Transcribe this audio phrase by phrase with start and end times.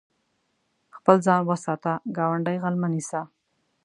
[0.97, 3.21] خپل ځان وساته، ګاونډی غل مه نيسه.